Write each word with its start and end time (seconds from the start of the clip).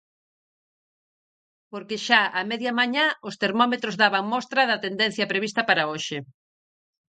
Porque 1.71 1.97
xa 2.05 2.21
a 2.39 2.41
media 2.51 2.77
mañá 2.79 3.05
os 3.27 3.35
termómetros 3.43 3.95
daban 4.03 4.25
mostra 4.33 4.61
da 4.69 4.81
tendencia 4.85 5.29
prevista 5.31 5.61
para 5.69 5.87
hoxe. 5.91 6.17